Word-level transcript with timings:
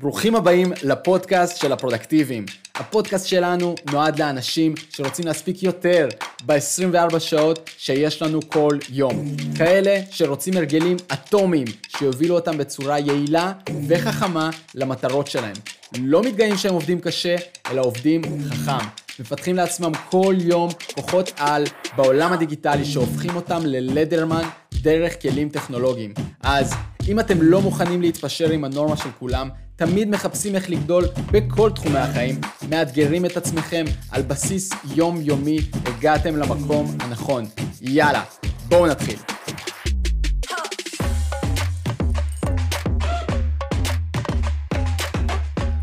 ברוכים 0.00 0.36
הבאים 0.36 0.72
לפודקאסט 0.82 1.56
של 1.56 1.72
הפרודקטיביים. 1.72 2.46
הפודקאסט 2.74 3.26
שלנו 3.26 3.74
נועד 3.92 4.18
לאנשים 4.18 4.74
שרוצים 4.90 5.26
להספיק 5.26 5.62
יותר 5.62 6.08
ב-24 6.46 7.18
שעות 7.18 7.70
שיש 7.78 8.22
לנו 8.22 8.40
כל 8.48 8.78
יום. 8.90 9.24
כאלה 9.56 10.00
שרוצים 10.10 10.56
הרגלים 10.56 10.96
אטומיים 11.12 11.66
שיובילו 11.88 12.34
אותם 12.34 12.58
בצורה 12.58 12.98
יעילה 12.98 13.52
וחכמה 13.88 14.50
למטרות 14.74 15.26
שלהם. 15.26 15.56
לא 15.98 16.22
מתגאים 16.22 16.56
שהם 16.56 16.74
עובדים 16.74 17.00
קשה, 17.00 17.36
אלא 17.70 17.82
עובדים 17.82 18.22
חכם. 18.50 18.86
מפתחים 19.20 19.56
לעצמם 19.56 19.92
כל 20.10 20.34
יום 20.38 20.70
כוחות 20.94 21.32
על 21.36 21.64
בעולם 21.96 22.32
הדיגיטלי 22.32 22.84
שהופכים 22.84 23.36
אותם 23.36 23.60
ללדרמן 23.64 24.48
דרך 24.82 25.22
כלים 25.22 25.48
טכנולוגיים. 25.48 26.14
אז 26.42 26.74
אם 27.08 27.20
אתם 27.20 27.42
לא 27.42 27.60
מוכנים 27.60 28.02
להתפשר 28.02 28.50
עם 28.50 28.64
הנורמה 28.64 28.96
של 28.96 29.08
כולם, 29.18 29.48
תמיד 29.86 30.08
מחפשים 30.08 30.54
איך 30.54 30.70
לגדול 30.70 31.04
בכל 31.32 31.70
תחומי 31.70 31.98
החיים, 31.98 32.34
מאתגרים 32.68 33.26
את 33.26 33.36
עצמכם 33.36 33.84
על 34.10 34.22
בסיס 34.22 34.70
יומיומי, 34.94 35.58
הגעתם 35.84 36.36
למקום 36.36 36.86
הנכון. 37.00 37.44
יאללה, 37.80 38.24
בואו 38.68 38.86
נתחיל. 38.86 39.16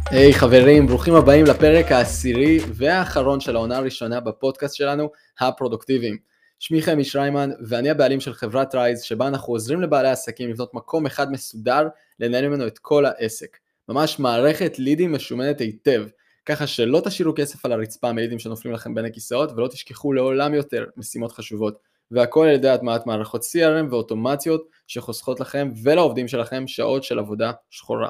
היי 0.10 0.32
hey, 0.32 0.36
חברים, 0.36 0.88
ברוכים 0.88 1.16
הבאים 1.16 1.46
לפרק 1.46 1.92
העשירי 1.92 2.60
והאחרון 2.74 3.40
של 3.40 3.56
העונה 3.56 3.78
הראשונה 3.78 4.20
בפודקאסט 4.20 4.76
שלנו, 4.76 5.10
הפרודוקטיביים. 5.40 6.18
שמי 6.60 6.82
חמי 6.82 7.04
שריימן 7.04 7.50
ואני 7.68 7.90
הבעלים 7.90 8.20
של 8.20 8.34
חברת 8.34 8.76
רייז 8.76 9.02
שבה 9.02 9.28
אנחנו 9.28 9.54
עוזרים 9.54 9.82
לבעלי 9.82 10.10
עסקים 10.10 10.50
לבנות 10.50 10.74
מקום 10.74 11.06
אחד 11.06 11.32
מסודר 11.32 11.88
לנהל 12.20 12.48
ממנו 12.48 12.68
את 12.68 12.78
כל 12.78 13.06
העסק. 13.06 13.58
ממש 13.90 14.20
מערכת 14.20 14.80
לידים 14.80 15.14
משומנת 15.14 15.62
היטב, 15.62 16.06
ככה 16.46 16.68
שלא 16.68 17.02
תשאירו 17.06 17.34
כסף 17.36 17.66
על 17.66 17.72
הרצפה 17.72 18.14
מלידים 18.14 18.40
שנופלים 18.40 18.74
לכם 18.74 18.96
בין 18.96 19.06
הכיסאות 19.06 19.52
ולא 19.52 19.68
תשכחו 19.68 20.14
לעולם 20.14 20.54
יותר 20.54 20.86
משימות 20.98 21.32
חשובות. 21.32 21.78
והכל 22.12 22.48
על 22.48 22.56
ידי 22.56 22.70
הטמעת 22.70 23.06
מערכות 23.06 23.42
CRM 23.42 23.92
ואוטומציות 23.92 24.68
שחוסכות 24.88 25.40
לכם 25.40 25.72
ולעובדים 25.84 26.28
שלכם 26.28 26.68
שעות 26.68 27.04
של 27.04 27.20
עבודה 27.20 27.52
שחורה. 27.70 28.10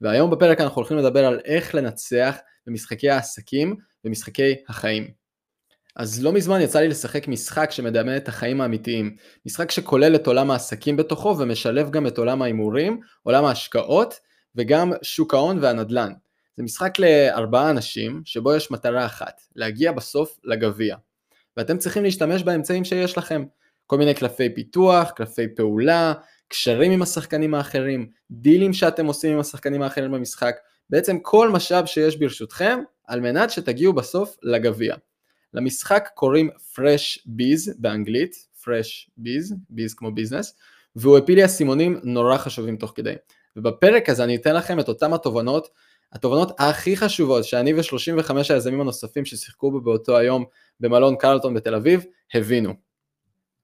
והיום 0.00 0.30
בפרק 0.30 0.60
אנחנו 0.60 0.76
הולכים 0.76 0.96
לדבר 0.96 1.24
על 1.24 1.40
איך 1.44 1.74
לנצח 1.74 2.36
במשחקי 2.66 3.10
העסקים 3.10 3.76
ומשחקי 4.04 4.54
החיים. 4.68 5.10
אז 5.96 6.24
לא 6.24 6.32
מזמן 6.32 6.60
יצא 6.60 6.80
לי 6.80 6.88
לשחק 6.88 7.28
משחק 7.28 7.70
שמדמה 7.70 8.16
את 8.16 8.28
החיים 8.28 8.60
האמיתיים. 8.60 9.16
משחק 9.46 9.70
שכולל 9.70 10.14
את 10.14 10.26
עולם 10.26 10.50
העסקים 10.50 10.96
בתוכו 10.96 11.36
ומשלב 11.38 11.90
גם 11.90 12.06
את 12.06 12.18
עולם 12.18 12.42
ההימורים, 12.42 13.00
עולם 13.22 13.44
ההשקעות 13.44 14.14
וגם 14.56 14.92
שוק 15.02 15.34
ההון 15.34 15.58
והנדל"ן. 15.62 16.12
זה 16.56 16.62
משחק 16.62 16.98
לארבעה 16.98 17.70
אנשים 17.70 18.22
שבו 18.24 18.54
יש 18.54 18.70
מטרה 18.70 19.06
אחת, 19.06 19.40
להגיע 19.56 19.92
בסוף 19.92 20.38
לגביע. 20.44 20.96
ואתם 21.56 21.78
צריכים 21.78 22.02
להשתמש 22.02 22.42
באמצעים 22.42 22.84
שיש 22.84 23.18
לכם. 23.18 23.44
כל 23.86 23.98
מיני 23.98 24.14
קלפי 24.14 24.54
פיתוח, 24.54 25.10
קלפי 25.10 25.54
פעולה, 25.56 26.12
קשרים 26.48 26.92
עם 26.92 27.02
השחקנים 27.02 27.54
האחרים, 27.54 28.08
דילים 28.30 28.72
שאתם 28.72 29.06
עושים 29.06 29.32
עם 29.32 29.40
השחקנים 29.40 29.82
האחרים 29.82 30.12
במשחק, 30.12 30.56
בעצם 30.90 31.18
כל 31.18 31.50
משאב 31.50 31.86
שיש 31.86 32.16
ברשותכם 32.16 32.78
על 33.06 33.20
מנת 33.20 33.50
שתגיעו 33.50 33.92
בסוף 33.92 34.36
לגביע. 34.42 34.94
למשחק 35.54 36.08
קוראים 36.14 36.50
Fresh 36.74 37.18
Bees 37.26 37.74
באנגלית, 37.78 38.34
Fresh 38.62 39.10
Bees, 39.20 39.54
Bees 39.70 39.94
כמו 39.96 40.12
ביזנס, 40.12 40.56
והוא 40.96 41.18
הפיל 41.18 41.34
לי 41.34 41.44
אסימונים 41.44 42.00
נורא 42.02 42.38
חשובים 42.38 42.76
תוך 42.76 42.92
כדי. 42.96 43.14
ובפרק 43.56 44.08
הזה 44.08 44.24
אני 44.24 44.36
אתן 44.36 44.54
לכם 44.54 44.80
את 44.80 44.88
אותם 44.88 45.14
התובנות, 45.14 45.68
התובנות 46.12 46.52
הכי 46.58 46.96
חשובות 46.96 47.44
שאני 47.44 47.74
ו-35 47.74 48.34
היזמים 48.50 48.80
הנוספים 48.80 49.24
ששיחקו 49.24 49.70
בו 49.70 49.80
באותו 49.80 50.16
היום 50.16 50.44
במלון 50.80 51.16
קרלטון 51.16 51.54
בתל 51.54 51.74
אביב, 51.74 52.04
הבינו. 52.34 52.74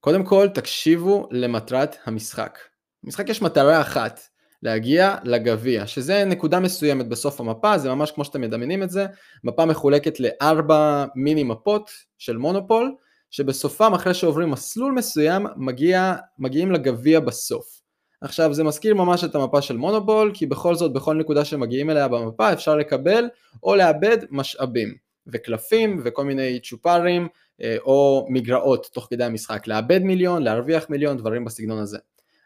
קודם 0.00 0.24
כל 0.24 0.48
תקשיבו 0.54 1.28
למטרת 1.30 1.96
המשחק. 2.04 2.58
במשחק 3.04 3.28
יש 3.28 3.42
מטרה 3.42 3.80
אחת, 3.80 4.20
להגיע 4.62 5.16
לגביע, 5.24 5.86
שזה 5.86 6.24
נקודה 6.24 6.60
מסוימת 6.60 7.08
בסוף 7.08 7.40
המפה, 7.40 7.78
זה 7.78 7.88
ממש 7.88 8.10
כמו 8.10 8.24
שאתם 8.24 8.40
מדמיינים 8.40 8.82
את 8.82 8.90
זה, 8.90 9.06
מפה 9.44 9.64
מחולקת 9.64 10.20
לארבע 10.20 11.04
מיני 11.14 11.42
מפות 11.42 11.90
של 12.18 12.36
מונופול, 12.36 12.94
שבסופם 13.30 13.94
אחרי 13.94 14.14
שעוברים 14.14 14.50
מסלול 14.50 14.92
מסוים 14.92 15.46
מגיע, 15.56 16.14
מגיעים 16.38 16.72
לגביע 16.72 17.20
בסוף. 17.20 17.77
עכשיו 18.20 18.54
זה 18.54 18.64
מזכיר 18.64 18.94
ממש 18.94 19.24
את 19.24 19.34
המפה 19.34 19.62
של 19.62 19.76
מונופול, 19.76 20.30
כי 20.34 20.46
בכל 20.46 20.74
זאת 20.74 20.92
בכל 20.92 21.14
נקודה 21.14 21.44
שמגיעים 21.44 21.90
אליה 21.90 22.08
במפה 22.08 22.52
אפשר 22.52 22.76
לקבל 22.76 23.28
או 23.62 23.76
לאבד 23.76 24.18
משאבים 24.30 24.94
וקלפים 25.26 26.00
וכל 26.04 26.24
מיני 26.24 26.60
צ'ופרים 26.62 27.28
אה, 27.62 27.76
או 27.80 28.26
מגרעות 28.28 28.90
תוך 28.92 29.06
כדי 29.10 29.24
המשחק, 29.24 29.66
לאבד 29.66 30.02
מיליון, 30.02 30.42
להרוויח 30.42 30.90
מיליון, 30.90 31.16
דברים 31.16 31.44
בסגנון 31.44 31.78
הזה. 31.78 31.98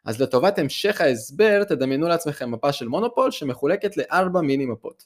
אז 0.05 0.21
לטובת 0.21 0.59
המשך 0.59 1.01
ההסבר 1.01 1.65
תדמיינו 1.65 2.09
לעצמכם 2.09 2.51
מפה 2.51 2.73
של 2.73 2.89
מונופול 2.89 3.31
שמחולקת 3.31 3.97
לארבע 3.97 4.41
מיני 4.41 4.67
מפות. 4.67 5.05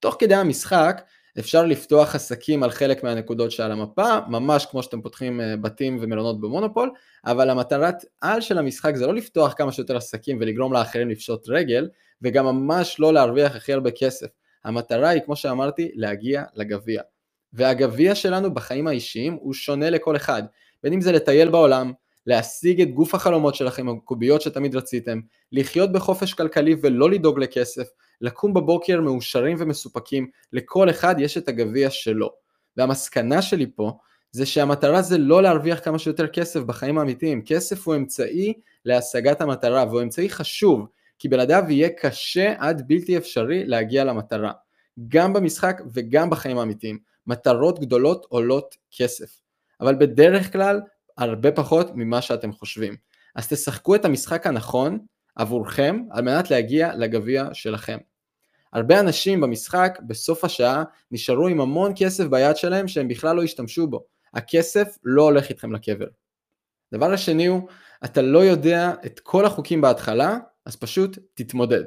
תוך 0.00 0.16
כדי 0.18 0.34
המשחק 0.34 1.02
אפשר 1.38 1.66
לפתוח 1.66 2.14
עסקים 2.14 2.62
על 2.62 2.70
חלק 2.70 3.04
מהנקודות 3.04 3.50
שעל 3.50 3.72
המפה, 3.72 4.18
ממש 4.28 4.66
כמו 4.70 4.82
שאתם 4.82 5.02
פותחים 5.02 5.40
אה, 5.40 5.56
בתים 5.56 5.98
ומלונות 6.00 6.40
במונופול, 6.40 6.90
אבל 7.26 7.50
המטרת 7.50 8.04
על 8.20 8.40
של 8.40 8.58
המשחק 8.58 8.96
זה 8.96 9.06
לא 9.06 9.14
לפתוח 9.14 9.54
כמה 9.56 9.72
שיותר 9.72 9.96
עסקים 9.96 10.38
ולגרום 10.40 10.72
לאחרים 10.72 11.08
לפשוט 11.10 11.48
רגל, 11.48 11.88
וגם 12.22 12.44
ממש 12.44 12.96
לא 13.00 13.14
להרוויח 13.14 13.56
הכי 13.56 13.72
הרבה 13.72 13.90
כסף. 13.90 14.26
המטרה 14.64 15.08
היא, 15.08 15.22
כמו 15.22 15.36
שאמרתי, 15.36 15.90
להגיע 15.94 16.42
לגביע. 16.54 17.02
והגביע 17.52 18.14
שלנו 18.14 18.54
בחיים 18.54 18.86
האישיים 18.86 19.32
הוא 19.40 19.54
שונה 19.54 19.90
לכל 19.90 20.16
אחד, 20.16 20.42
בין 20.82 20.92
אם 20.92 21.00
זה 21.00 21.12
לטייל 21.12 21.48
בעולם, 21.48 21.92
להשיג 22.26 22.80
את 22.80 22.90
גוף 22.90 23.14
החלומות 23.14 23.54
שלכם, 23.54 23.88
הקוביות 23.88 24.42
שתמיד 24.42 24.76
רציתם, 24.76 25.20
לחיות 25.52 25.92
בחופש 25.92 26.34
כלכלי 26.34 26.76
ולא 26.82 27.10
לדאוג 27.10 27.38
לכסף, 27.38 27.86
לקום 28.20 28.54
בבוקר 28.54 29.00
מאושרים 29.00 29.56
ומסופקים, 29.60 30.30
לכל 30.52 30.90
אחד 30.90 31.14
יש 31.18 31.38
את 31.38 31.48
הגביע 31.48 31.90
שלו. 31.90 32.30
והמסקנה 32.76 33.42
שלי 33.42 33.66
פה 33.74 33.92
זה 34.30 34.46
שהמטרה 34.46 35.02
זה 35.02 35.18
לא 35.18 35.42
להרוויח 35.42 35.84
כמה 35.84 35.98
שיותר 35.98 36.26
כסף 36.26 36.60
בחיים 36.60 36.98
האמיתיים, 36.98 37.42
כסף 37.44 37.86
הוא 37.86 37.96
אמצעי 37.96 38.52
להשגת 38.84 39.40
המטרה 39.40 39.84
והוא 39.88 40.02
אמצעי 40.02 40.30
חשוב, 40.30 40.86
כי 41.18 41.28
בלעדיו 41.28 41.64
יהיה 41.68 41.88
קשה 41.88 42.54
עד 42.58 42.82
בלתי 42.86 43.16
אפשרי 43.16 43.66
להגיע 43.66 44.04
למטרה, 44.04 44.52
גם 45.08 45.32
במשחק 45.32 45.82
וגם 45.94 46.30
בחיים 46.30 46.58
האמיתיים. 46.58 46.98
מטרות 47.26 47.78
גדולות 47.78 48.26
עולות 48.28 48.76
כסף. 48.96 49.40
אבל 49.80 49.94
בדרך 49.94 50.52
כלל 50.52 50.80
הרבה 51.18 51.52
פחות 51.52 51.90
ממה 51.94 52.22
שאתם 52.22 52.52
חושבים. 52.52 52.96
אז 53.34 53.48
תשחקו 53.48 53.94
את 53.94 54.04
המשחק 54.04 54.46
הנכון 54.46 54.98
עבורכם 55.36 56.02
על 56.10 56.24
מנת 56.24 56.50
להגיע 56.50 56.94
לגביע 56.96 57.48
שלכם. 57.52 57.98
הרבה 58.72 59.00
אנשים 59.00 59.40
במשחק 59.40 59.98
בסוף 60.06 60.44
השעה 60.44 60.84
נשארו 61.10 61.48
עם 61.48 61.60
המון 61.60 61.92
כסף 61.96 62.24
ביד 62.24 62.56
שלהם 62.56 62.88
שהם 62.88 63.08
בכלל 63.08 63.36
לא 63.36 63.42
השתמשו 63.42 63.86
בו. 63.86 64.04
הכסף 64.34 64.98
לא 65.04 65.22
הולך 65.22 65.48
איתכם 65.48 65.72
לקבר. 65.72 66.06
דבר 66.94 67.12
השני 67.12 67.46
הוא, 67.46 67.68
אתה 68.04 68.22
לא 68.22 68.38
יודע 68.38 68.92
את 69.06 69.20
כל 69.20 69.46
החוקים 69.46 69.80
בהתחלה, 69.80 70.38
אז 70.66 70.76
פשוט 70.76 71.18
תתמודד. 71.34 71.84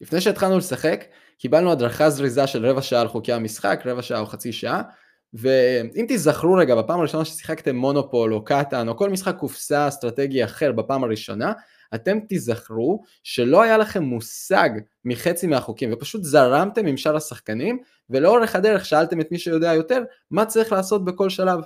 לפני 0.00 0.20
שהתחלנו 0.20 0.58
לשחק, 0.58 1.04
קיבלנו 1.38 1.72
הדרכה 1.72 2.10
זריזה 2.10 2.46
של 2.46 2.66
רבע 2.66 2.82
שעה 2.82 3.00
על 3.00 3.08
חוקי 3.08 3.32
המשחק, 3.32 3.82
רבע 3.84 4.02
שעה 4.02 4.20
או 4.20 4.26
חצי 4.26 4.52
שעה, 4.52 4.82
ואם 5.34 6.04
תיזכרו 6.08 6.54
רגע 6.54 6.74
בפעם 6.74 7.00
הראשונה 7.00 7.24
ששיחקתם 7.24 7.76
מונופול 7.76 8.34
או 8.34 8.44
קטן 8.44 8.88
או 8.88 8.96
כל 8.96 9.10
משחק 9.10 9.36
קופסה 9.36 9.88
אסטרטגי 9.88 10.44
אחר 10.44 10.72
בפעם 10.72 11.04
הראשונה, 11.04 11.52
אתם 11.94 12.20
תיזכרו 12.20 13.02
שלא 13.22 13.62
היה 13.62 13.78
לכם 13.78 14.02
מושג 14.02 14.70
מחצי 15.04 15.46
מהחוקים 15.46 15.92
ופשוט 15.92 16.24
זרמתם 16.24 16.86
עם 16.86 16.96
שאר 16.96 17.16
השחקנים 17.16 17.78
ולאורך 18.10 18.56
הדרך 18.56 18.84
שאלתם 18.84 19.20
את 19.20 19.32
מי 19.32 19.38
שיודע 19.38 19.74
יותר 19.74 20.02
מה 20.30 20.46
צריך 20.46 20.72
לעשות 20.72 21.04
בכל 21.04 21.30
שלב. 21.30 21.60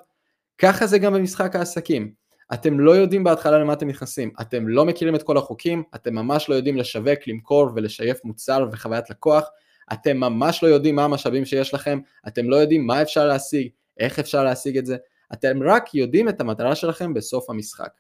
ככה 0.58 0.86
זה 0.86 0.98
גם 0.98 1.14
במשחק 1.14 1.56
העסקים. 1.56 2.12
אתם 2.54 2.80
לא 2.80 2.90
יודעים 2.90 3.24
בהתחלה 3.24 3.58
למה 3.58 3.72
אתם 3.72 3.88
נכנסים, 3.88 4.30
אתם 4.40 4.68
לא 4.68 4.84
מכירים 4.84 5.14
את 5.14 5.22
כל 5.22 5.36
החוקים, 5.36 5.82
אתם 5.94 6.14
ממש 6.14 6.48
לא 6.48 6.54
יודעים 6.54 6.76
לשווק, 6.76 7.18
למכור 7.26 7.70
ולשייף 7.74 8.24
מוצר 8.24 8.68
וחוויית 8.72 9.10
לקוח, 9.10 9.48
אתם 9.92 10.16
ממש 10.16 10.62
לא 10.62 10.68
יודעים 10.68 10.96
מה 10.96 11.04
המשאבים 11.04 11.44
שיש 11.44 11.74
לכם, 11.74 12.00
אתם 12.28 12.50
לא 12.50 12.56
יודעים 12.56 12.86
מה 12.86 13.02
אפשר 13.02 13.26
להשיג, 13.26 13.68
איך 13.98 14.18
אפשר 14.18 14.44
להשיג 14.44 14.78
את 14.78 14.86
זה, 14.86 14.96
אתם 15.32 15.62
רק 15.62 15.94
יודעים 15.94 16.28
את 16.28 16.40
המטרה 16.40 16.74
שלכם 16.74 17.14
בסוף 17.14 17.50
המשחק. 17.50 17.90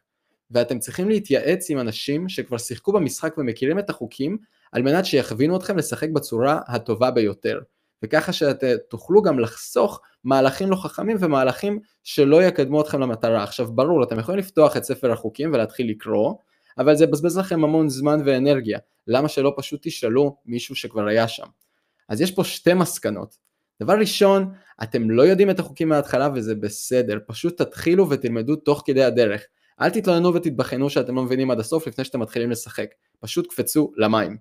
ואתם 0.52 0.78
צריכים 0.78 1.08
להתייעץ 1.08 1.70
עם 1.70 1.78
אנשים 1.78 2.28
שכבר 2.28 2.58
שיחקו 2.58 2.92
במשחק 2.92 3.38
ומכירים 3.38 3.78
את 3.78 3.90
החוקים, 3.90 4.38
על 4.72 4.82
מנת 4.82 5.04
שיכווינו 5.04 5.56
אתכם 5.56 5.78
לשחק 5.78 6.08
בצורה 6.08 6.60
הטובה 6.66 7.10
ביותר. 7.10 7.60
וככה 8.02 8.32
שתוכלו 8.32 9.22
גם 9.22 9.38
לחסוך 9.38 10.00
מהלכים 10.24 10.70
לא 10.70 10.76
חכמים 10.76 11.16
ומהלכים 11.20 11.78
שלא 12.04 12.42
יקדמו 12.42 12.80
אתכם 12.80 13.00
למטרה. 13.00 13.42
עכשיו 13.42 13.72
ברור, 13.72 14.02
אתם 14.04 14.18
יכולים 14.18 14.38
לפתוח 14.38 14.76
את 14.76 14.84
ספר 14.84 15.12
החוקים 15.12 15.52
ולהתחיל 15.52 15.90
לקרוא, 15.90 16.34
אבל 16.78 16.96
זה 16.96 17.06
בזבז 17.06 17.38
לכם 17.38 17.64
המון 17.64 17.88
זמן 17.88 18.20
ואנרגיה, 18.24 18.78
למה 19.06 19.28
שלא 19.28 19.54
פשוט 19.56 19.80
תשאלו 19.82 20.36
מישהו 20.46 20.74
שכבר 20.74 21.06
היה 21.06 21.28
שם? 21.28 21.46
אז 22.08 22.20
יש 22.20 22.30
פה 22.30 22.44
שתי 22.44 22.74
מסקנות. 22.74 23.36
דבר 23.82 23.98
ראשון, 23.98 24.52
אתם 24.82 25.10
לא 25.10 25.22
יודעים 25.22 25.50
את 25.50 25.58
החוקים 25.58 25.88
מההתחלה 25.88 26.28
וזה 26.34 26.54
בסדר, 26.54 27.18
פשוט 27.26 27.62
תתחילו 27.62 28.10
ותלמדו 28.10 28.56
תוך 28.56 28.82
כדי 28.86 29.04
הדרך. 29.04 29.42
אל 29.80 29.90
תתלוננו 29.90 30.34
ותתבחנו 30.34 30.90
שאתם 30.90 31.16
לא 31.16 31.22
מבינים 31.22 31.50
עד 31.50 31.60
הסוף 31.60 31.86
לפני 31.86 32.04
שאתם 32.04 32.20
מתחילים 32.20 32.50
לשחק, 32.50 32.94
פשוט 33.20 33.46
קפצו 33.46 33.92
למים. 33.96 34.36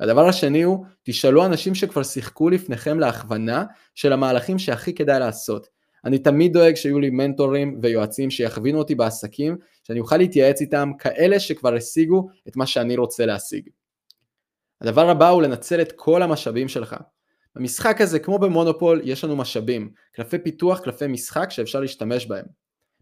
הדבר 0.00 0.28
השני 0.28 0.62
הוא, 0.62 0.84
תשאלו 1.02 1.46
אנשים 1.46 1.74
שכבר 1.74 2.02
שיחקו 2.02 2.50
לפניכם 2.50 2.98
להכוונה 2.98 3.64
של 3.94 4.12
המהלכים 4.12 4.58
שהכי 4.58 4.94
כדאי 4.94 5.20
לעשות. 5.20 5.68
אני 6.04 6.18
תמיד 6.18 6.52
דואג 6.52 6.74
שיהיו 6.74 7.00
לי 7.00 7.10
מנטורים 7.10 7.78
ויועצים 7.82 8.30
שיכווינו 8.30 8.78
אותי 8.78 8.94
בעסקים, 8.94 9.56
שאני 9.82 10.00
אוכל 10.00 10.16
להתייעץ 10.16 10.60
איתם, 10.60 10.90
כאלה 10.98 11.40
שכבר 11.40 11.74
השיגו 11.74 12.28
את 12.48 12.56
מה 12.56 12.66
שאני 12.66 12.96
רוצה 12.96 13.26
להשיג. 13.26 13.68
הדבר 14.80 15.10
הבא 15.10 15.28
הוא 15.28 15.42
לנצל 15.42 15.80
את 15.80 15.92
כל 15.96 16.22
המשאבים 16.22 16.68
שלך. 16.68 16.96
במשחק 17.56 18.00
הזה, 18.00 18.18
כמו 18.18 18.38
במונופול, 18.38 19.00
יש 19.04 19.24
לנו 19.24 19.36
משאבים, 19.36 19.90
קלפי 20.12 20.38
פיתוח, 20.38 20.80
קלפי 20.80 21.06
משחק 21.06 21.50
שאפשר 21.50 21.80
להשתמש 21.80 22.26
בהם. 22.26 22.44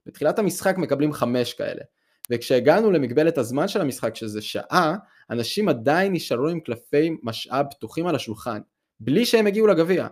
בתחילת 0.08 0.38
המשחק 0.38 0.78
מקבלים 0.78 1.12
חמש 1.12 1.54
כאלה, 1.54 1.82
וכשהגענו 2.30 2.90
למגבלת 2.90 3.38
הזמן 3.38 3.68
של 3.68 3.80
המשחק, 3.80 4.16
שזה 4.16 4.42
שעה, 4.42 4.96
אנשים 5.30 5.68
עדיין 5.68 6.12
נשארו 6.12 6.48
עם 6.48 6.60
קלפי 6.60 7.16
משאב 7.22 7.66
פתוחים 7.70 8.06
על 8.06 8.14
השולחן, 8.14 8.60
בלי 9.00 9.26
שהם 9.26 9.46
הגיעו 9.46 9.66
לגביע. 9.66 10.06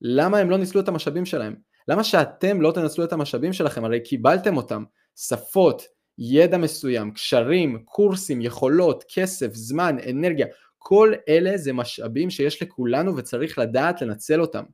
למה 0.00 0.38
הם 0.38 0.50
לא 0.50 0.58
ניצלו 0.58 0.80
את 0.80 0.88
המשאבים 0.88 1.26
שלהם? 1.26 1.54
למה 1.88 2.04
שאתם 2.04 2.60
לא 2.60 2.72
תנצלו 2.72 3.04
את 3.04 3.12
המשאבים 3.12 3.52
שלכם? 3.52 3.84
הרי 3.84 4.00
קיבלתם 4.00 4.56
אותם. 4.56 4.84
שפות, 5.16 5.82
ידע 6.18 6.58
מסוים, 6.58 7.10
קשרים, 7.10 7.82
קורסים, 7.84 8.40
יכולות, 8.40 9.04
כסף, 9.14 9.54
זמן, 9.54 9.96
אנרגיה, 10.10 10.46
כל 10.78 11.12
אלה 11.28 11.56
זה 11.56 11.72
משאבים 11.72 12.30
שיש 12.30 12.62
לכולנו 12.62 13.16
וצריך 13.16 13.58
לדעת 13.58 14.02
לנצל 14.02 14.40
אותם. 14.40 14.64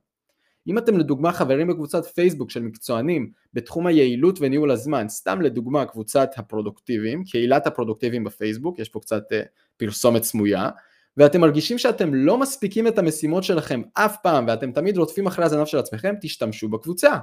אם 0.67 0.77
אתם 0.77 0.97
לדוגמה 0.97 1.31
חברים 1.31 1.67
בקבוצת 1.67 2.05
פייסבוק 2.05 2.51
של 2.51 2.63
מקצוענים 2.63 3.31
בתחום 3.53 3.87
היעילות 3.87 4.37
וניהול 4.41 4.71
הזמן, 4.71 5.09
סתם 5.09 5.41
לדוגמה 5.41 5.85
קבוצת 5.85 6.29
הפרודוקטיביים, 6.37 7.23
קהילת 7.23 7.67
הפרודוקטיביים 7.67 8.23
בפייסבוק, 8.23 8.79
יש 8.79 8.89
פה 8.89 8.99
קצת 8.99 9.23
uh, 9.31 9.35
פרסומת 9.77 10.23
סמויה, 10.23 10.69
ואתם 11.17 11.41
מרגישים 11.41 11.77
שאתם 11.77 12.13
לא 12.13 12.37
מספיקים 12.37 12.87
את 12.87 12.97
המשימות 12.97 13.43
שלכם 13.43 13.81
אף 13.93 14.17
פעם 14.23 14.45
ואתם 14.47 14.71
תמיד 14.71 14.97
רודפים 14.97 15.27
אחרי 15.27 15.45
הזנב 15.45 15.65
של 15.65 15.77
עצמכם, 15.77 16.15
תשתמשו 16.21 16.69
בקבוצה. 16.69 17.17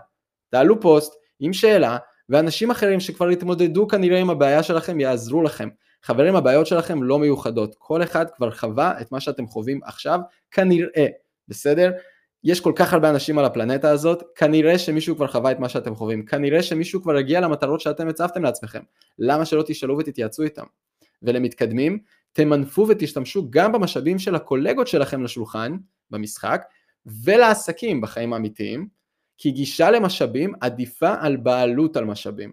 תעלו 0.51 0.81
פוסט 0.81 1.13
עם 1.41 1.53
שאלה 1.53 1.99
ואנשים 2.29 2.71
אחרים 2.71 3.01
שכבר 3.01 3.29
התמודדו 3.29 3.89
כנראה 3.89 4.19
עם 4.19 4.31
הבעיה 4.31 4.63
שלכם 4.63 5.01
יעזרו 5.01 5.43
לכם. 5.43 5.69
חברים, 6.03 6.37
הבעיות 6.37 6.67
שלכם 6.67 7.03
לא 7.03 7.19
מיוחדות, 7.19 7.75
כל 7.79 8.03
אחד 8.03 8.27
כבר 8.37 8.51
חווה 8.51 9.01
את 9.01 9.13
מה 9.13 9.21
שאתם 9.21 9.47
חווים 9.47 9.81
עכשיו, 9.85 10.21
כנראה, 10.51 11.07
בסדר? 11.49 11.91
יש 12.45 12.61
כל 12.61 12.73
כך 12.77 12.93
הרבה 12.93 13.11
אנשים 13.11 13.39
על 13.39 13.45
הפלנטה 13.45 13.91
הזאת, 13.91 14.23
כנראה 14.35 14.79
שמישהו 14.79 15.17
כבר 15.17 15.27
חווה 15.27 15.51
את 15.51 15.59
מה 15.59 15.69
שאתם 15.69 15.95
חווים, 15.95 16.25
כנראה 16.25 16.63
שמישהו 16.63 17.03
כבר 17.03 17.17
הגיע 17.17 17.41
למטרות 17.41 17.81
שאתם 17.81 18.09
הצבתם 18.09 18.43
לעצמכם, 18.43 18.83
למה 19.19 19.45
שלא 19.45 19.65
תשאלו 19.67 19.99
ותתייעצו 19.99 20.43
איתם? 20.43 20.65
ולמתקדמים, 21.23 21.99
תמנפו 22.33 22.87
ותשתמשו 22.89 23.51
גם 23.51 23.73
במשאבים 23.73 24.19
של 24.19 24.35
הקולגות 24.35 24.89
שלכם 24.89 25.23
לשולחן, 25.23 25.77
במשחק, 26.11 26.63
ולעסקים 27.25 28.01
בחיים 28.01 28.33
האמיתיים, 28.33 28.89
כי 29.39 29.51
גישה 29.51 29.91
למשאבים 29.91 30.53
עדיפה 30.61 31.15
על 31.21 31.37
בעלות 31.37 31.97
על 31.97 32.05
משאבים. 32.05 32.53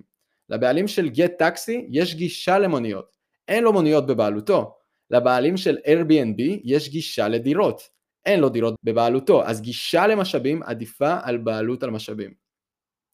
לבעלים 0.50 0.88
של 0.88 1.10
גט 1.10 1.32
טקסי 1.38 1.86
יש 1.90 2.16
גישה 2.16 2.60
למוניות, 2.60 3.18
אין 3.48 3.64
לו 3.64 3.74
מוניות 3.74 4.08
בבעלותו. 4.08 4.76
לבעלים 5.12 5.58
של 5.58 5.78
Airbnb 5.86 6.42
יש 6.64 6.90
גישה 6.90 7.28
לדירות, 7.28 7.90
אין 8.28 8.40
לו 8.40 8.50
דירות 8.50 8.76
בבעלותו, 8.84 9.46
אז 9.46 9.62
גישה 9.62 10.08
למשאבים 10.08 10.64
עדיפה 10.64 11.18
על 11.24 11.38
בעלות 11.38 11.84
על 11.84 11.90
משאבים. 11.90 12.34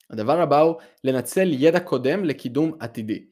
הדבר 0.09 0.41
הבא 0.41 0.59
הוא 0.59 0.75
לנצל 1.03 1.49
ידע 1.51 1.79
קודם 1.79 2.25
לקידום 2.25 2.71
עתידי. 2.79 3.25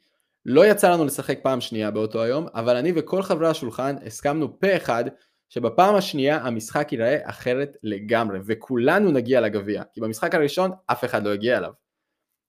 לא 0.46 0.66
יצא 0.66 0.92
לנו 0.92 1.06
לשחק 1.06 1.40
פעם 1.44 1.62
שנייה 1.62 1.92
באותו 1.92 2.22
היום, 2.22 2.48
אבל 2.54 2.76
אני 2.76 2.94
וכל 2.96 3.22
חברי 3.22 3.48
השולחן 3.48 3.96
הסכמנו 4.06 4.60
פה 4.60 4.78
אחד 4.78 5.04
שבפעם 5.50 5.96
השנייה 5.96 6.38
המשחק 6.38 6.92
ייראה 6.92 7.30
אחרת 7.30 7.78
לגמרי, 7.84 8.40
וכולנו 8.46 9.12
נגיע 9.12 9.42
לגביע, 9.42 9.84
כי 9.94 10.02
במשחק 10.02 10.36
הראשון 10.36 10.72
אף 10.88 11.06
אחד 11.06 11.24
לא 11.24 11.34
הגיע 11.34 11.58
אליו. 11.58 11.72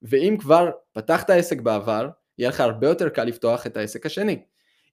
ואם 0.02 0.36
כבר 0.40 0.70
פתחת 0.92 1.30
עסק 1.30 1.60
בעבר, 1.60 2.08
יהיה 2.38 2.48
לך 2.48 2.60
הרבה 2.60 2.88
יותר 2.88 3.08
קל 3.08 3.24
לפתוח 3.24 3.66
את 3.66 3.76
העסק 3.76 4.06
השני. 4.06 4.42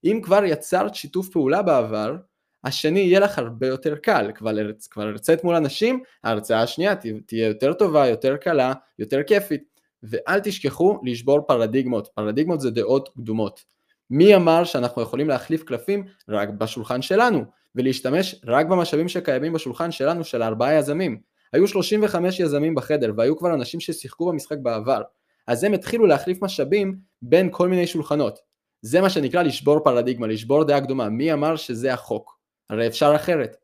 אם 0.03 0.19
כבר 0.23 0.43
יצרת 0.43 0.95
שיתוף 0.95 1.29
פעולה 1.29 1.61
בעבר, 1.61 2.15
השני 2.63 2.99
יהיה 2.99 3.19
לך 3.19 3.37
הרבה 3.37 3.67
יותר 3.67 3.95
קל, 3.95 4.31
כבר, 4.35 4.51
כבר 4.89 5.03
הרצאת 5.03 5.43
מול 5.43 5.55
אנשים, 5.55 6.03
ההרצאה 6.23 6.61
השנייה 6.61 6.95
תהיה 7.25 7.47
יותר 7.47 7.73
טובה, 7.73 8.07
יותר 8.07 8.37
קלה, 8.37 8.73
יותר 8.99 9.23
כיפית. 9.23 9.63
ואל 10.03 10.39
תשכחו 10.39 10.99
לשבור 11.03 11.41
פרדיגמות, 11.41 12.07
פרדיגמות 12.15 12.61
זה 12.61 12.71
דעות 12.71 13.09
קדומות. 13.09 13.63
מי 14.09 14.35
אמר 14.35 14.63
שאנחנו 14.63 15.01
יכולים 15.01 15.29
להחליף 15.29 15.63
קלפים 15.63 16.03
רק 16.29 16.49
בשולחן 16.49 17.01
שלנו, 17.01 17.43
ולהשתמש 17.75 18.35
רק 18.45 18.65
במשאבים 18.65 19.07
שקיימים 19.07 19.53
בשולחן 19.53 19.91
שלנו 19.91 20.23
של 20.23 20.43
ארבעה 20.43 20.73
יזמים? 20.73 21.19
היו 21.53 21.67
35 21.67 22.39
יזמים 22.39 22.75
בחדר 22.75 23.13
והיו 23.17 23.37
כבר 23.37 23.53
אנשים 23.53 23.79
ששיחקו 23.79 24.31
במשחק 24.31 24.57
בעבר, 24.57 25.01
אז 25.47 25.63
הם 25.63 25.73
התחילו 25.73 26.05
להחליף 26.05 26.43
משאבים 26.43 26.97
בין 27.21 27.49
כל 27.51 27.67
מיני 27.67 27.87
שולחנות. 27.87 28.39
זה 28.81 29.01
מה 29.01 29.09
שנקרא 29.09 29.43
לשבור 29.43 29.79
פרדיגמה, 29.79 30.27
לשבור 30.27 30.63
דעה 30.63 30.81
קדומה. 30.81 31.09
מי 31.09 31.33
אמר 31.33 31.55
שזה 31.55 31.93
החוק? 31.93 32.38
הרי 32.69 32.87
אפשר 32.87 33.13
אחרת. 33.15 33.57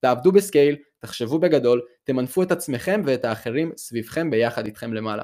תעבדו 0.00 0.32
בסקייל, 0.32 0.76
תחשבו 0.98 1.38
בגדול, 1.38 1.82
תמנפו 2.04 2.42
את 2.42 2.52
עצמכם 2.52 3.02
ואת 3.06 3.24
האחרים 3.24 3.72
סביבכם 3.76 4.30
ביחד 4.30 4.66
איתכם 4.66 4.92
למעלה. 4.92 5.22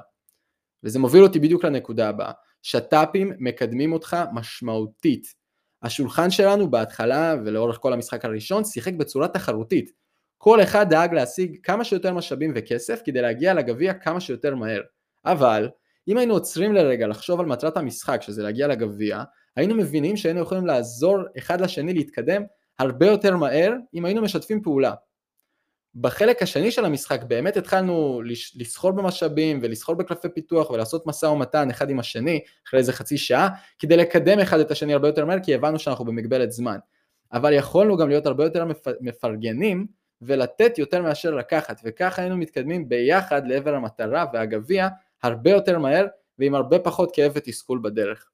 וזה 0.84 0.98
מוביל 0.98 1.22
אותי 1.22 1.38
בדיוק 1.38 1.64
לנקודה 1.64 2.08
הבאה. 2.08 2.32
שת"פים 2.62 3.32
מקדמים 3.38 3.92
אותך 3.92 4.16
משמעותית. 4.32 5.34
השולחן 5.82 6.30
שלנו 6.30 6.70
בהתחלה 6.70 7.34
ולאורך 7.44 7.78
כל 7.80 7.92
המשחק 7.92 8.24
הראשון 8.24 8.64
שיחק 8.64 8.92
בצורה 8.92 9.28
תחרותית. 9.28 9.92
כל 10.38 10.62
אחד 10.62 10.90
דאג 10.90 11.14
להשיג 11.14 11.56
כמה 11.62 11.84
שיותר 11.84 12.14
משאבים 12.14 12.52
וכסף 12.54 13.00
כדי 13.04 13.20
להגיע 13.20 13.54
לגביע 13.54 13.94
כמה 13.94 14.20
שיותר 14.20 14.54
מהר. 14.54 14.82
אבל 15.24 15.68
אם 16.08 16.18
היינו 16.18 16.34
עוצרים 16.34 16.72
לרגע 16.72 17.06
לחשוב 17.06 17.40
על 17.40 17.46
מטרת 17.46 17.76
המשחק 17.76 18.22
שזה 18.22 18.42
להגיע 18.42 18.66
לגביע, 18.66 19.22
היינו 19.56 19.74
מבינים 19.74 20.16
שהיינו 20.16 20.40
יכולים 20.40 20.66
לעזור 20.66 21.18
אחד 21.38 21.60
לשני 21.60 21.94
להתקדם 21.94 22.42
הרבה 22.78 23.06
יותר 23.06 23.36
מהר 23.36 23.72
אם 23.94 24.04
היינו 24.04 24.22
משתפים 24.22 24.62
פעולה. 24.62 24.94
בחלק 25.94 26.42
השני 26.42 26.70
של 26.70 26.84
המשחק 26.84 27.22
באמת 27.22 27.56
התחלנו 27.56 28.22
לסחור 28.54 28.90
במשאבים 28.90 29.58
ולסחור 29.62 29.94
בקלפי 29.94 30.28
פיתוח 30.28 30.70
ולעשות 30.70 31.06
משא 31.06 31.26
ומתן 31.26 31.70
אחד 31.70 31.90
עם 31.90 32.00
השני 32.00 32.40
אחרי 32.68 32.80
איזה 32.80 32.92
חצי 32.92 33.18
שעה 33.18 33.48
כדי 33.78 33.96
לקדם 33.96 34.38
אחד 34.38 34.60
את 34.60 34.70
השני 34.70 34.92
הרבה 34.92 35.08
יותר 35.08 35.24
מהר 35.24 35.40
כי 35.40 35.54
הבנו 35.54 35.78
שאנחנו 35.78 36.04
במגבלת 36.04 36.52
זמן. 36.52 36.78
אבל 37.32 37.52
יכולנו 37.52 37.96
גם 37.96 38.08
להיות 38.08 38.26
הרבה 38.26 38.44
יותר 38.44 38.64
מפרגנים 39.00 39.86
ולתת 40.22 40.78
יותר 40.78 41.02
מאשר 41.02 41.30
לקחת 41.30 41.80
וככה 41.84 42.22
היינו 42.22 42.36
מתקדמים 42.36 42.88
ביחד 42.88 43.48
לעבר 43.48 43.74
המטרה 43.74 44.24
והגביע 44.32 44.88
הרבה 45.22 45.50
יותר 45.50 45.78
מהר 45.78 46.06
ועם 46.38 46.54
הרבה 46.54 46.78
פחות 46.78 47.10
כאב 47.14 47.32
ותסכול 47.34 47.80
בדרך. 47.82 48.30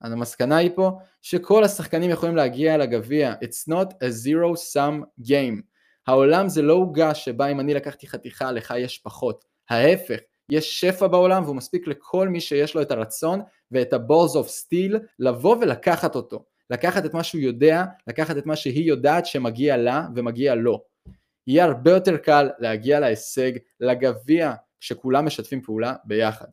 אז 0.00 0.12
המסקנה 0.12 0.56
היא 0.56 0.70
פה 0.74 0.98
שכל 1.22 1.64
השחקנים 1.64 2.10
יכולים 2.10 2.36
להגיע 2.36 2.76
לגביע, 2.76 3.34
it's 3.42 3.72
not 3.72 3.90
a 3.90 4.06
zero 4.24 4.74
sum 4.74 5.24
game. 5.28 5.62
העולם 6.06 6.48
זה 6.48 6.62
לא 6.62 6.72
עוגה 6.72 7.14
שבה 7.14 7.46
אם 7.46 7.60
אני 7.60 7.74
לקחתי 7.74 8.06
חתיכה 8.06 8.52
לך 8.52 8.74
יש 8.78 8.98
פחות, 8.98 9.44
ההפך, 9.70 10.18
יש 10.50 10.80
שפע 10.80 11.06
בעולם 11.06 11.44
והוא 11.44 11.56
מספיק 11.56 11.86
לכל 11.86 12.28
מי 12.28 12.40
שיש 12.40 12.74
לו 12.74 12.82
את 12.82 12.90
הרצון 12.90 13.40
ואת 13.70 13.92
ה-balls 13.92 14.44
of 14.44 14.48
steel 14.48 14.98
לבוא 15.18 15.56
ולקחת 15.60 16.14
אותו, 16.14 16.44
לקחת 16.70 17.04
את 17.04 17.14
מה 17.14 17.22
שהוא 17.22 17.40
יודע, 17.40 17.84
לקחת 18.06 18.36
את 18.36 18.46
מה 18.46 18.56
שהיא 18.56 18.88
יודעת 18.88 19.26
שמגיע 19.26 19.76
לה 19.76 20.06
ומגיע 20.14 20.54
לו. 20.54 20.84
יהיה 21.46 21.64
הרבה 21.64 21.90
יותר 21.90 22.16
קל 22.16 22.48
להגיע 22.58 23.00
להישג, 23.00 23.52
לגביע, 23.80 24.52
שכולם 24.80 25.26
משתפים 25.26 25.62
פעולה 25.62 25.94
ביחד. 26.04 26.46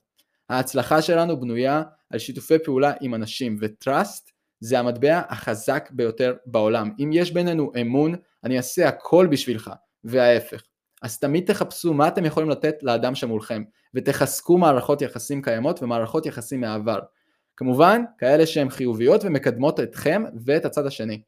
ההצלחה 0.54 1.02
שלנו 1.02 1.40
בנויה 1.40 1.84
על 2.10 2.20
שיתופי 2.20 2.60
פעולה 2.60 2.94
עם 3.02 3.16
אנשים 3.16 3.58
ו-trust 3.62 4.32
זה 4.60 4.80
המטבע 4.80 5.22
החזק 5.30 5.90
ביותר 5.92 6.36
בעולם. 6.46 6.92
אם 7.00 7.10
יש 7.14 7.32
בינינו 7.32 7.72
אמון, 7.82 8.16
אני 8.44 8.58
אעשה 8.58 8.88
הכל 8.88 9.28
בשבילך, 9.32 9.72
וההפך. 10.04 10.64
אז 11.02 11.20
תמיד 11.20 11.46
תחפשו 11.46 11.94
מה 11.94 12.08
אתם 12.08 12.26
יכולים 12.26 12.50
לתת 12.50 12.76
לאדם 12.82 13.16
שמולכם, 13.16 13.64
ותחזקו 13.94 14.58
מערכות 14.58 15.02
יחסים 15.02 15.42
קיימות 15.42 15.84
ומערכות 15.84 16.26
יחסים 16.26 16.62
מעבר. 16.62 17.00
כמובן, 17.58 18.04
כאלה 18.18 18.46
שהן 18.46 18.70
חיוביות 18.70 19.24
ומקדמות 19.24 19.80
אתכם 19.80 20.24
ואת 20.46 20.66
הצד 20.66 20.86
השני. 20.86 21.22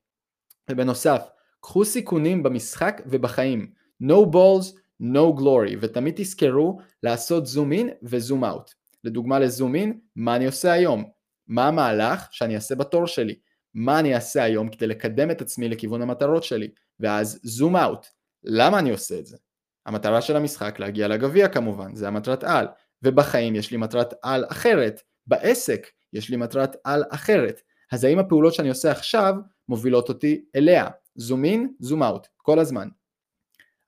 ובנוסף, 0.72 1.22
קחו 1.62 1.86
סיכונים 1.86 2.44
במשחק 2.44 3.02
ובחיים. 3.06 3.72
No 4.04 4.26
balls, 4.34 4.78
no 5.02 5.40
glory, 5.40 5.78
ותמיד 5.82 6.14
תזכרו 6.18 6.80
לעשות 7.04 7.46
זום 7.46 7.72
אין 7.72 7.90
וזום 8.04 8.46
אאוט. 8.46 8.85
לדוגמה 9.06 9.40
לזום 9.40 9.76
אין, 9.76 10.00
מה 10.16 10.36
אני 10.36 10.46
עושה 10.46 10.72
היום? 10.72 11.10
מה 11.48 11.68
המהלך 11.68 12.28
שאני 12.32 12.56
אעשה 12.56 12.76
בתור 12.76 13.08
שלי, 13.08 13.36
מה 13.74 14.00
אני 14.00 14.16
אעשה 14.16 14.44
היום 14.44 14.70
כדי 14.70 14.88
לקדם 14.88 15.32
את 15.32 15.42
עצמי 15.42 15.70
לכיוון 15.70 16.02
המטרות 16.02 16.44
שלי, 16.44 16.68
ואז 17.00 17.40
זום 17.44 17.76
אאוט. 17.76 18.08
למה 18.44 18.80
אני 18.80 18.92
עושה 18.92 19.20
את 19.20 19.26
זה? 19.26 19.38
המטרה 19.86 20.22
של 20.22 20.36
המשחק 20.36 20.80
להגיע 20.80 21.08
לגביע 21.08 21.48
כמובן, 21.48 21.96
זה 21.96 22.08
המטרת 22.08 22.44
על, 22.44 22.68
ובחיים 23.04 23.56
יש 23.56 23.72
לי 23.72 23.78
מטרת 23.78 24.14
על 24.24 24.46
אחרת, 24.50 25.02
בעסק 25.28 25.88
יש 26.14 26.30
לי 26.30 26.38
מטרת 26.38 26.76
על 26.84 27.04
אחרת, 27.10 27.62
אז 27.92 28.04
האם 28.04 28.20
הפעולות 28.20 28.54
שאני 28.54 28.70
עושה 28.70 28.92
עכשיו 28.92 29.34
מובילות 29.70 30.10
אותי 30.10 30.46
אליה? 30.56 30.88
זום 31.16 31.46
אין, 31.46 31.74
זום 31.80 32.04
אאוט, 32.04 32.28
כל 32.38 32.60
הזמן. 32.60 32.88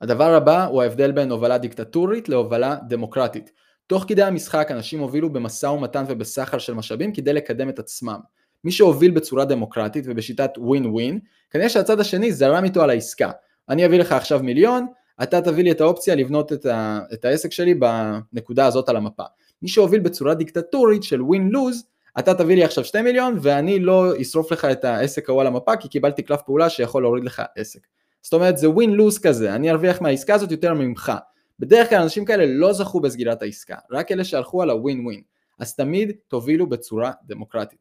הדבר 0.01 0.33
הבא 0.33 0.65
הוא 0.65 0.81
ההבדל 0.81 1.12
בין 1.12 1.31
הובלה 1.31 1.57
דיקטטורית 1.57 2.29
להובלה 2.29 2.75
דמוקרטית. 2.88 3.51
תוך 3.88 4.06
כדי 4.08 4.24
המשחק 4.24 4.67
אנשים 4.72 5.00
הובילו 5.00 5.29
במשא 5.29 5.65
ומתן 5.65 6.03
ובסחר 6.08 6.58
של 6.58 6.74
משאבים 6.74 7.13
כדי 7.13 7.34
לקדם 7.34 7.70
את 7.70 7.79
עצמם. 7.79 8.20
מי 8.63 8.72
שהוביל 8.72 9.12
בצורה 9.12 9.46
דמוקרטית 9.46 10.03
ובשיטת 10.08 10.51
ווין 10.58 10.86
ווין, 10.86 11.20
כנראה 11.50 11.70
שהצד 11.70 12.00
השני 12.00 12.32
זרם 12.32 12.63
איתו 12.63 12.84
על 12.84 12.89
העסקה. 12.89 13.32
אני 13.70 13.86
אביא 13.86 14.00
לך 14.00 14.12
עכשיו 14.12 14.39
מיליון, 14.44 14.88
אתה 15.24 15.41
תביא 15.41 15.63
לי 15.63 15.72
את 15.72 15.82
האופציה 15.82 16.15
לבנות 16.15 16.53
את, 16.53 16.65
ה, 16.65 17.00
את 17.13 17.25
העסק 17.25 17.51
שלי 17.51 17.74
בנקודה 17.74 18.65
הזאת 18.65 18.89
על 18.89 18.96
המפה. 18.96 19.24
מי 19.62 19.67
שהוביל 19.67 20.00
בצורה 20.00 20.34
דיקטטורית 20.34 21.03
של 21.03 21.22
ווין 21.22 21.50
לוז, 21.50 21.84
אתה 22.20 22.34
תביא 22.34 22.56
לי 22.56 22.63
עכשיו 22.63 22.84
2 22.84 23.06
מיליון 23.06 23.38
ואני 23.41 23.79
לא 23.79 24.22
אשרוף 24.22 24.51
לך 24.51 24.65
את 24.65 24.86
העסק 24.86 25.29
ההוא 25.29 25.41
על 25.41 25.48
המפה 25.48 25.75
כי 25.75 25.88
קיבלתי 25.88 26.24
קלף 26.24 26.41
פעולה 26.41 26.70
שיכול 26.70 27.03
להוריד 27.03 27.24
לך 27.24 27.41
עסק. 27.56 27.79
זאת 28.22 28.34
אומרת 28.34 28.58
זה 28.58 28.70
ווין 28.70 28.94
לוז 28.94 29.20
כזה, 29.20 29.56
אני 29.56 29.72
ארוויח 29.72 30.01
מהעסקה 30.01 30.36
הזאת 30.36 30.51
יותר 30.51 30.74
ממך. 30.74 31.12
בדרך 31.60 31.90
כלל 31.90 32.02
אנשים 32.02 32.26
כאלה 32.26 32.46
לא 32.48 32.74
זכו 32.74 33.00
בסגירת 33.00 33.42
העסקה, 33.42 33.76
רק 33.92 34.12
אלה 34.12 34.24
שהלכו 34.24 34.62
על 34.62 34.70
הווין 34.70 35.06
ווין. 35.06 35.22
אז 35.60 35.76
תמיד 35.76 36.12
תובילו 36.28 36.70
בצורה 36.70 37.12
דמוקרטית. 37.24 37.80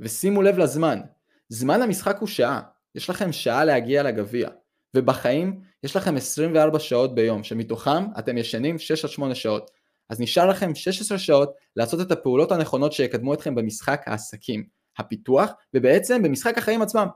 ושימו 0.00 0.42
לב 0.42 0.58
לזמן, 0.58 1.00
זמן 1.48 1.82
המשחק 1.82 2.16
הוא 2.20 2.28
שעה, 2.28 2.60
יש 2.94 3.10
לכם 3.10 3.32
שעה 3.32 3.64
להגיע 3.64 4.02
לגביע, 4.02 4.48
ובחיים 4.96 5.60
יש 5.82 5.96
לכם 5.96 6.16
24 6.16 6.78
שעות 6.78 7.14
ביום, 7.14 7.44
שמתוכם 7.44 8.06
אתם 8.18 8.38
ישנים 8.38 8.78
6 8.78 9.06
8 9.06 9.34
שעות. 9.34 9.70
אז 10.10 10.20
נשאר 10.20 10.48
לכם 10.48 10.74
16 10.74 11.18
שעות 11.18 11.54
לעשות 11.76 12.00
את 12.00 12.10
הפעולות 12.10 12.52
הנכונות 12.52 12.92
שיקדמו 12.92 13.34
אתכם 13.34 13.54
במשחק 13.54 14.02
העסקים, 14.06 14.66
הפיתוח, 14.98 15.52
ובעצם 15.74 16.22
במשחק 16.22 16.58
החיים 16.58 16.82
עצמם. 16.82 17.06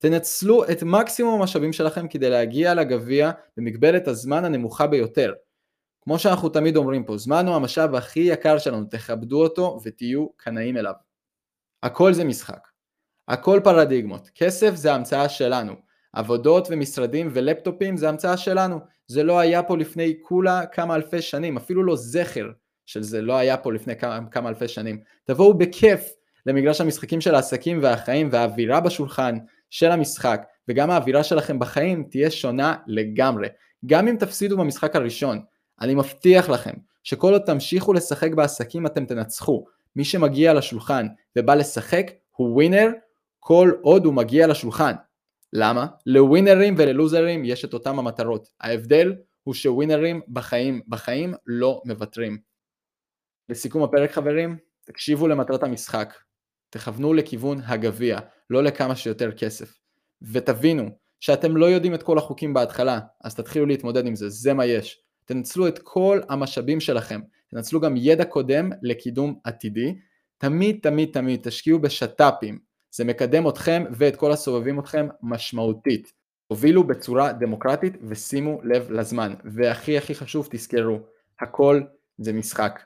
תנצלו 0.00 0.64
את 0.64 0.82
מקסימום 0.82 1.40
המשאבים 1.40 1.72
שלכם 1.72 2.08
כדי 2.08 2.30
להגיע 2.30 2.74
לגביע 2.74 3.30
במגבלת 3.56 4.08
הזמן 4.08 4.44
הנמוכה 4.44 4.86
ביותר. 4.86 5.32
כמו 6.00 6.18
שאנחנו 6.18 6.48
תמיד 6.48 6.76
אומרים 6.76 7.04
פה, 7.04 7.18
זמן 7.18 7.46
הוא 7.46 7.56
המשאב 7.56 7.94
הכי 7.94 8.20
יקר 8.20 8.58
שלנו, 8.58 8.84
תכבדו 8.84 9.42
אותו 9.42 9.80
ותהיו 9.84 10.28
קנאים 10.36 10.76
אליו. 10.76 10.92
הכל 11.82 12.12
זה 12.12 12.24
משחק. 12.24 12.68
הכל 13.28 13.60
פרדיגמות. 13.64 14.30
כסף 14.34 14.74
זה 14.74 14.92
המצאה 14.94 15.28
שלנו. 15.28 15.72
עבודות 16.12 16.68
ומשרדים 16.70 17.28
ולפטופים 17.32 17.96
זה 17.96 18.08
המצאה 18.08 18.36
שלנו. 18.36 18.80
זה 19.06 19.22
לא 19.22 19.38
היה 19.38 19.62
פה 19.62 19.76
לפני 19.76 20.14
כולה 20.22 20.66
כמה 20.66 20.94
אלפי 20.94 21.22
שנים, 21.22 21.56
אפילו 21.56 21.82
לא 21.82 21.96
זכר 21.96 22.50
של 22.86 23.02
זה 23.02 23.22
לא 23.22 23.36
היה 23.36 23.56
פה 23.56 23.72
לפני 23.72 23.96
כמה, 23.96 24.20
כמה 24.30 24.48
אלפי 24.48 24.68
שנים. 24.68 25.00
תבואו 25.24 25.54
בכיף 25.54 26.12
למגרש 26.46 26.80
המשחקים 26.80 27.20
של 27.20 27.34
העסקים 27.34 27.82
והחיים 27.82 28.28
והאווירה 28.32 28.80
בשולחן 28.80 29.36
של 29.70 29.90
המשחק 29.90 30.46
וגם 30.68 30.90
האווירה 30.90 31.24
שלכם 31.24 31.58
בחיים 31.58 32.04
תהיה 32.10 32.30
שונה 32.30 32.76
לגמרי. 32.86 33.48
גם 33.86 34.08
אם 34.08 34.16
תפסידו 34.16 34.56
במשחק 34.56 34.96
הראשון, 34.96 35.40
אני 35.80 35.94
מבטיח 35.94 36.48
לכם 36.48 36.72
שכל 37.02 37.32
עוד 37.32 37.42
תמשיכו 37.42 37.92
לשחק 37.92 38.32
בעסקים 38.32 38.86
אתם 38.86 39.06
תנצחו. 39.06 39.64
מי 39.96 40.04
שמגיע 40.04 40.54
לשולחן 40.54 41.06
ובא 41.36 41.54
לשחק 41.54 42.10
הוא 42.30 42.54
ווינר 42.54 42.88
כל 43.38 43.70
עוד 43.82 44.04
הוא 44.04 44.14
מגיע 44.14 44.46
לשולחן. 44.46 44.92
למה? 45.52 45.86
לווינרים 46.06 46.74
וללוזרים 46.78 47.44
יש 47.44 47.64
את 47.64 47.74
אותם 47.74 47.98
המטרות. 47.98 48.48
ההבדל 48.60 49.14
הוא 49.42 49.54
שווינרים 49.54 50.20
בחיים, 50.28 50.80
בחיים 50.88 51.34
לא 51.46 51.82
מוותרים. 51.84 52.38
לסיכום 53.48 53.82
הפרק 53.82 54.10
חברים, 54.10 54.56
תקשיבו 54.84 55.28
למטרת 55.28 55.62
המשחק, 55.62 56.14
תכוונו 56.70 57.14
לכיוון 57.14 57.60
הגביע, 57.64 58.18
לא 58.50 58.62
לכמה 58.62 58.96
שיותר 58.96 59.32
כסף. 59.32 59.78
ותבינו 60.22 60.90
שאתם 61.20 61.56
לא 61.56 61.66
יודעים 61.66 61.94
את 61.94 62.02
כל 62.02 62.18
החוקים 62.18 62.54
בהתחלה, 62.54 63.00
אז 63.24 63.34
תתחילו 63.34 63.66
להתמודד 63.66 64.06
עם 64.06 64.14
זה, 64.14 64.28
זה 64.28 64.54
מה 64.54 64.66
יש. 64.66 65.02
תנצלו 65.24 65.68
את 65.68 65.78
כל 65.82 66.20
המשאבים 66.28 66.80
שלכם, 66.80 67.20
תנצלו 67.50 67.80
גם 67.80 67.94
ידע 67.96 68.24
קודם 68.24 68.70
לקידום 68.82 69.38
עתידי. 69.44 69.94
תמיד 70.38 70.78
תמיד 70.82 71.08
תמיד 71.12 71.40
תשקיעו 71.42 71.78
בשת"פים, 71.78 72.58
זה 72.90 73.04
מקדם 73.04 73.48
אתכם 73.48 73.84
ואת 73.90 74.16
כל 74.16 74.32
הסובבים 74.32 74.80
אתכם 74.80 75.08
משמעותית. 75.22 76.12
הובילו 76.46 76.84
בצורה 76.84 77.32
דמוקרטית 77.32 77.96
ושימו 78.08 78.60
לב 78.64 78.90
לזמן. 78.90 79.34
והכי 79.44 79.98
הכי 79.98 80.14
חשוב 80.14 80.48
תזכרו, 80.50 80.98
הכל 81.40 81.82
זה 82.18 82.32
משחק. 82.32 82.80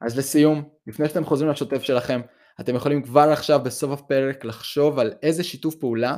אז 0.00 0.18
לסיום, 0.18 0.68
לפני 0.86 1.08
שאתם 1.08 1.24
חוזרים 1.24 1.50
לשוטף 1.50 1.82
שלכם, 1.82 2.20
אתם 2.60 2.74
יכולים 2.74 3.02
כבר 3.02 3.30
עכשיו 3.32 3.60
בסוף 3.64 4.00
הפרק 4.00 4.44
לחשוב 4.44 4.98
על 4.98 5.12
איזה 5.22 5.44
שיתוף 5.44 5.74
פעולה 5.74 6.16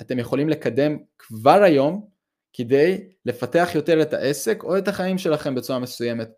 אתם 0.00 0.18
יכולים 0.18 0.48
לקדם 0.48 0.96
כבר 1.18 1.62
היום 1.62 2.06
כדי 2.52 3.08
לפתח 3.26 3.68
יותר 3.74 4.02
את 4.02 4.14
העסק 4.14 4.62
או 4.62 4.78
את 4.78 4.88
החיים 4.88 5.18
שלכם 5.18 5.54
בצורה 5.54 5.78
מסוימת. 5.78 6.28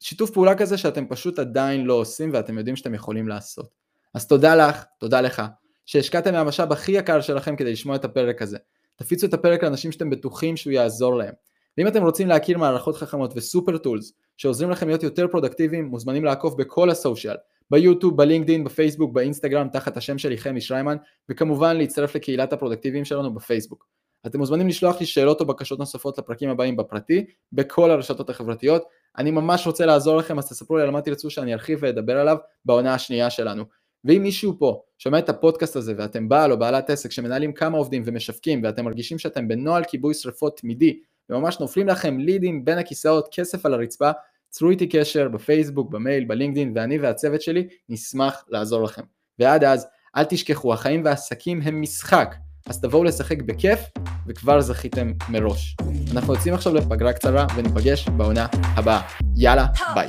שיתוף 0.00 0.30
פעולה 0.30 0.54
כזה 0.54 0.78
שאתם 0.78 1.06
פשוט 1.08 1.38
עדיין 1.38 1.84
לא 1.84 1.94
עושים 1.94 2.30
ואתם 2.32 2.58
יודעים 2.58 2.76
שאתם 2.76 2.94
יכולים 2.94 3.28
לעשות. 3.28 3.68
אז 4.14 4.26
תודה 4.26 4.54
לך, 4.54 4.84
תודה 4.98 5.20
לך, 5.20 5.42
שהשקעתם 5.86 6.32
מהמשאב 6.32 6.72
הכי 6.72 6.92
יקר 6.92 7.20
שלכם 7.20 7.56
כדי 7.56 7.72
לשמוע 7.72 7.96
את 7.96 8.04
הפרק 8.04 8.42
הזה. 8.42 8.58
תפיצו 8.96 9.26
את 9.26 9.34
הפרק 9.34 9.62
לאנשים 9.62 9.92
שאתם 9.92 10.10
בטוחים 10.10 10.56
שהוא 10.56 10.72
יעזור 10.72 11.16
להם. 11.16 11.34
ואם 11.78 11.88
אתם 11.88 12.02
רוצים 12.02 12.28
להכיר 12.28 12.58
מערכות 12.58 12.96
חכמות 12.96 13.32
ו 13.36 13.43
super 13.43 13.78
tools 13.78 14.12
שעוזרים 14.36 14.70
לכם 14.70 14.88
להיות 14.88 15.02
יותר 15.02 15.28
פרודקטיביים, 15.28 15.84
מוזמנים 15.84 16.24
לעקוב 16.24 16.58
בכל 16.58 16.90
ה 16.90 16.96
social, 16.96 17.36
ביוטיוב, 17.72 18.16
בלינקדאין, 18.16 18.64
בפייסבוק, 18.64 19.12
באינסטגרם, 19.12 19.68
תחת 19.68 19.96
השם 19.96 20.18
שלי 20.18 20.38
חמי 20.38 20.60
שריימן, 20.60 20.96
וכמובן 21.28 21.76
להצטרף 21.76 22.14
לקהילת 22.14 22.52
הפרודקטיביים 22.52 23.04
שלנו 23.04 23.34
בפייסבוק. 23.34 23.86
אתם 24.26 24.38
מוזמנים 24.38 24.68
לשלוח 24.68 25.00
לי 25.00 25.06
שאלות 25.06 25.40
או 25.40 25.46
בקשות 25.46 25.78
נוספות 25.78 26.18
לפרקים 26.18 26.50
הבאים 26.50 26.76
בפרטי, 26.76 27.24
בכל 27.52 27.90
הרשתות 27.90 28.30
החברתיות. 28.30 28.82
אני 29.18 29.30
ממש 29.30 29.66
רוצה 29.66 29.86
לעזור 29.86 30.16
לכם, 30.16 30.38
אז 30.38 30.48
תספרו 30.48 30.76
לי 30.76 30.82
על 30.82 30.90
מה 30.90 31.00
תרצו 31.00 31.30
שאני 31.30 31.52
ארחיב 31.52 31.78
ואדבר 31.82 32.18
עליו 32.18 32.36
בעונה 32.64 32.94
השנייה 32.94 33.30
שלנו. 33.30 33.64
ואם 34.04 34.22
מישהו 34.22 34.58
פה 34.58 34.82
שומע 34.98 35.18
את 35.18 35.28
הפודקאסט 35.28 35.76
הזה 35.76 35.94
ואתם 35.96 36.28
בעל 36.28 36.52
או 36.52 36.58
בעלת 36.58 36.90
עסק 36.90 37.10
שמנהלים 37.10 37.52
כמה 37.52 37.78
עובדים 37.78 38.02
ומשווקים 38.06 38.60
ואתם 38.64 38.84
מרגישים 38.84 39.18
שאתם 39.18 39.48
בנוהל 39.48 39.84
כיבוי 39.84 40.14
שרפות 40.14 40.60
תמידי 40.60 40.98
וממש 41.30 41.60
נופלים 41.60 41.88
לכם 41.88 42.18
לידים 42.18 42.64
בין 42.64 42.78
הכיסאות, 42.78 43.28
כסף 43.32 43.66
על 43.66 43.74
הרצפה, 43.74 44.10
צרו 44.52 44.70
איתי 44.70 44.86
קשר 44.86 45.28
בפייסבוק, 45.28 45.90
במייל, 45.90 46.24
בלינקדאין 46.24 46.72
ואני 46.74 46.98
והצוות 46.98 47.42
שלי 47.42 47.68
נשמח 47.88 48.44
לעזור 48.48 48.82
לכם. 48.82 49.02
ועד 49.38 49.64
אז, 49.64 49.86
אל 50.16 50.24
תשכחו, 50.24 50.72
החיים 50.74 51.04
והעסקים 51.04 51.60
הם 51.62 51.80
משחק, 51.80 52.34
אז 52.66 52.80
תבואו 52.80 53.04
לשחק 53.04 53.42
בכיף 53.42 53.80
וכבר 54.26 54.60
זכיתם 54.60 55.12
מראש. 55.28 55.76
אנחנו 56.12 56.34
יוצאים 56.34 56.54
עכשיו 56.54 56.74
לפגרה 56.74 57.12
קצרה 57.12 57.46
וניפגש 57.56 58.08
בעונה 58.08 58.46
הבאה. 58.76 59.00
יאללה, 59.36 59.66
ביי. 59.94 60.08